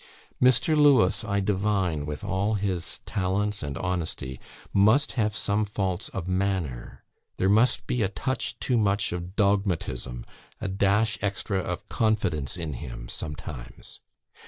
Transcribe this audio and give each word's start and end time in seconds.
"Mr. 0.41 0.75
Lewes, 0.75 1.23
I 1.23 1.41
divine, 1.41 2.07
with 2.07 2.23
all 2.23 2.55
his 2.55 3.01
talents 3.05 3.61
and 3.61 3.77
honesty, 3.77 4.39
must 4.73 5.11
have 5.11 5.35
some 5.35 5.63
faults 5.63 6.09
of 6.09 6.27
manner; 6.27 7.03
there 7.37 7.47
must 7.49 7.85
be 7.85 8.01
a 8.01 8.09
touch 8.09 8.59
too 8.59 8.77
much 8.79 9.11
of 9.13 9.35
dogmatism; 9.35 10.25
a 10.59 10.67
dash 10.67 11.19
extra 11.21 11.59
of 11.59 11.87
confidence 11.87 12.57
in 12.57 12.73
him, 12.73 13.09
sometimes. 13.09 14.01